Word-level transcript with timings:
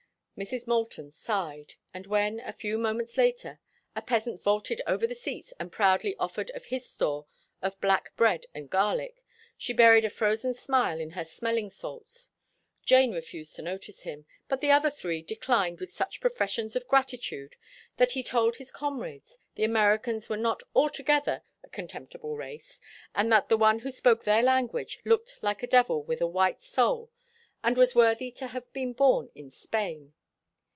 Mrs. 0.39 0.65
Moulton 0.65 1.11
sighed, 1.11 1.75
and 1.93 2.07
when, 2.07 2.39
a 2.39 2.51
few 2.51 2.79
moments 2.79 3.15
later, 3.15 3.59
a 3.95 4.01
peasant 4.01 4.41
vaulted 4.41 4.81
over 4.87 5.05
the 5.05 5.13
seats 5.13 5.53
and 5.59 5.71
proudly 5.71 6.15
offered 6.17 6.49
of 6.55 6.65
his 6.65 6.89
store 6.89 7.27
of 7.61 7.79
black 7.79 8.15
bread 8.15 8.47
and 8.55 8.67
garlic, 8.67 9.23
she 9.55 9.71
buried 9.71 10.03
a 10.03 10.09
frozen 10.09 10.55
smile 10.55 10.99
in 10.99 11.11
her 11.11 11.23
smelling 11.25 11.69
salts. 11.69 12.31
Jane 12.83 13.11
refused 13.11 13.55
to 13.57 13.61
notice 13.61 14.01
him, 14.01 14.25
but 14.47 14.61
the 14.61 14.71
other 14.71 14.89
three 14.89 15.21
declined 15.21 15.79
with 15.79 15.93
such 15.93 16.19
professions 16.19 16.75
of 16.75 16.87
gratitude 16.87 17.55
that 17.97 18.13
he 18.13 18.23
told 18.23 18.55
his 18.55 18.71
comrades 18.71 19.37
the 19.53 19.63
Americans 19.63 20.27
were 20.27 20.37
not 20.37 20.63
altogether 20.73 21.43
a 21.63 21.69
contemptible 21.69 22.35
race, 22.35 22.79
and 23.13 23.31
that 23.31 23.47
the 23.47 23.57
one 23.57 23.77
who 23.79 23.91
spoke 23.91 24.23
their 24.23 24.41
language 24.41 25.01
looked 25.05 25.35
like 25.43 25.61
a 25.61 25.67
devil 25.67 26.01
with 26.03 26.19
a 26.19 26.25
white 26.27 26.63
soul 26.63 27.11
and 27.63 27.77
was 27.77 27.93
worthy 27.93 28.31
to 28.31 28.47
have 28.47 28.73
been 28.73 28.91
born 28.91 29.29
in 29.35 29.51
Spain. 29.51 30.15